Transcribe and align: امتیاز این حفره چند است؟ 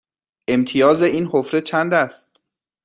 امتیاز 0.47 1.01
این 1.01 1.29
حفره 1.31 1.61
چند 1.61 1.93
است؟ 1.93 2.41